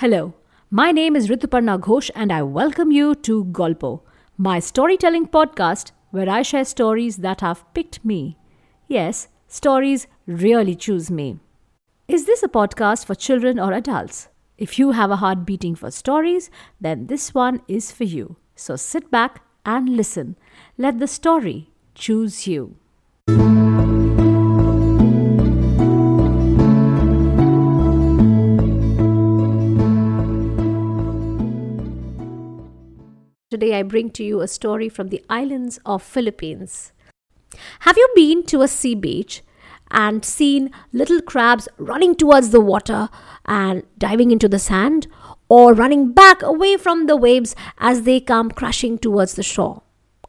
[0.00, 0.34] Hello,
[0.70, 4.02] my name is Rituparna Ghosh and I welcome you to Golpo,
[4.36, 8.36] my storytelling podcast where I share stories that have picked me.
[8.88, 11.38] Yes, stories really choose me.
[12.08, 14.28] Is this a podcast for children or adults?
[14.58, 18.36] If you have a heart beating for stories, then this one is for you.
[18.54, 20.36] So sit back and listen.
[20.76, 22.76] Let the story choose you.
[33.48, 36.92] Today I bring to you a story from the islands of Philippines.
[37.80, 39.40] Have you been to a sea beach
[39.88, 43.08] and seen little crabs running towards the water
[43.44, 45.06] and diving into the sand
[45.48, 49.82] or running back away from the waves as they come crashing towards the shore?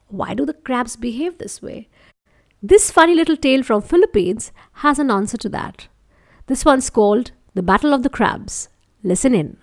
[0.09, 1.89] Why do the crabs behave this way?
[2.61, 4.52] This funny little tale from Philippines
[4.83, 5.88] has an answer to that.
[6.45, 8.70] This one's called The Battle of the Crabs.
[9.02, 9.58] Listen in.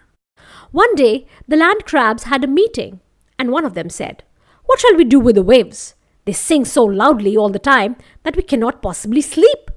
[0.72, 2.98] One day, the land crabs had a meeting
[3.38, 4.22] and one of them said,
[4.64, 5.94] What shall we do with the waves?
[6.24, 9.70] They sing so loudly all the time that we cannot possibly sleep.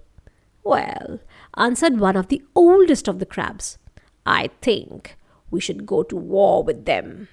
[0.63, 1.19] Well,
[1.57, 3.77] answered one of the oldest of the crabs,
[4.25, 5.17] I think
[5.49, 7.27] we should go to war with them.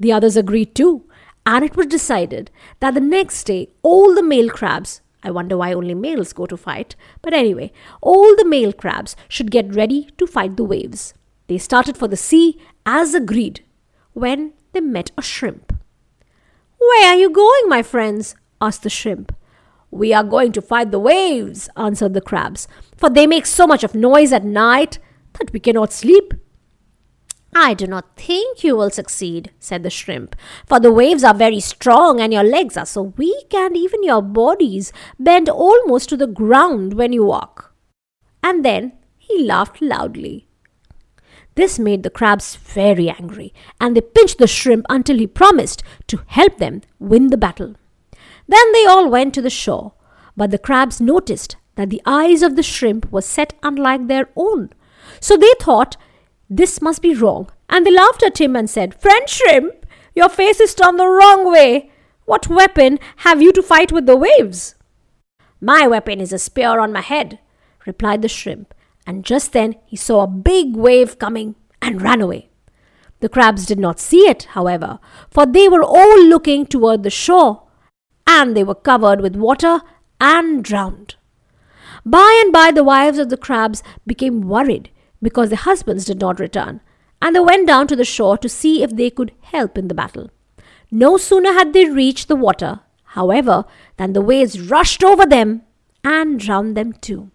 [0.00, 1.04] The others agreed too,
[1.44, 5.72] and it was decided that the next day all the male crabs I wonder why
[5.72, 6.94] only males go to fight.
[7.22, 11.14] But anyway, all the male crabs should get ready to fight the waves.
[11.48, 13.64] They started for the sea as agreed.
[14.12, 15.72] When they met a shrimp.
[16.78, 18.34] Where are you going, my friends?
[18.60, 19.34] asked the shrimp.
[19.90, 23.84] We are going to fight the waves, answered the crabs, for they make so much
[23.84, 24.98] of noise at night
[25.38, 26.34] that we cannot sleep.
[27.54, 30.36] I do not think you will succeed, said the shrimp,
[30.66, 34.22] for the waves are very strong and your legs are so weak and even your
[34.22, 37.74] bodies bend almost to the ground when you walk.
[38.42, 40.47] And then he laughed loudly.
[41.58, 46.22] This made the crabs very angry, and they pinched the shrimp until he promised to
[46.28, 47.74] help them win the battle.
[48.46, 49.94] Then they all went to the shore,
[50.36, 54.70] but the crabs noticed that the eyes of the shrimp were set unlike their own.
[55.18, 55.96] So they thought
[56.48, 60.60] this must be wrong, and they laughed at him and said, Friend shrimp, your face
[60.60, 61.90] is turned the wrong way.
[62.24, 64.76] What weapon have you to fight with the waves?
[65.60, 67.40] My weapon is a spear on my head,
[67.84, 68.74] replied the shrimp,
[69.08, 72.50] and just then he saw a big wave coming and ran away.
[73.20, 74.98] The crabs did not see it, however,
[75.30, 77.62] for they were all looking toward the shore,
[78.26, 79.80] and they were covered with water
[80.20, 81.16] and drowned.
[82.04, 84.90] By and by, the wives of the crabs became worried
[85.22, 86.82] because their husbands did not return,
[87.22, 89.94] and they went down to the shore to see if they could help in the
[89.94, 90.30] battle.
[90.90, 92.80] No sooner had they reached the water,
[93.16, 93.64] however,
[93.96, 95.62] than the waves rushed over them
[96.04, 97.30] and drowned them too.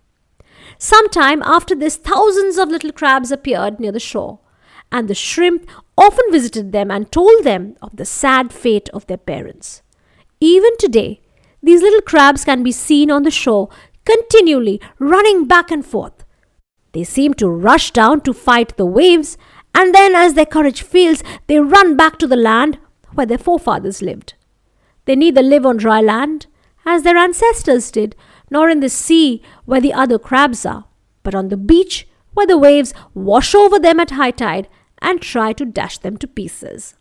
[0.78, 4.40] Some time after this, thousands of little crabs appeared near the shore,
[4.92, 9.18] and the shrimp often visited them and told them of the sad fate of their
[9.18, 9.82] parents.
[10.40, 11.22] Even today,
[11.62, 13.70] these little crabs can be seen on the shore
[14.06, 16.26] continually running back and forth.
[16.92, 19.38] They seem to rush down to fight the waves,
[19.74, 22.78] and then, as their courage fails, they run back to the land
[23.14, 24.36] where their forefathers lived.
[25.06, 26.48] They neither live on dry land,
[26.86, 28.16] as their ancestors did,
[28.54, 30.86] nor in the sea where the other crabs are,
[31.24, 34.68] but on the beach where the waves wash over them at high tide
[35.00, 36.96] and try to dash them to pieces.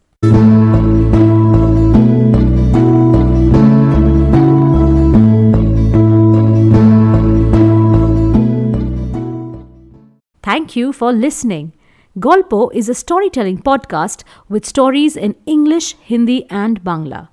[10.42, 11.74] Thank you for listening.
[12.18, 17.28] Golpo is a storytelling podcast with stories in English, Hindi, and Bangla.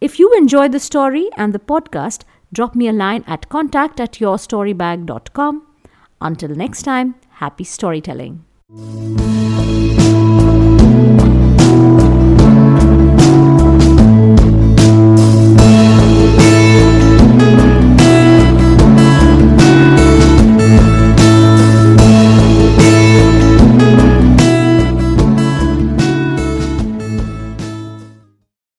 [0.00, 4.12] If you enjoy the story and the podcast, drop me a line at contact at
[4.12, 5.66] yourstorybag.com.
[6.20, 8.44] Until next time, happy storytelling.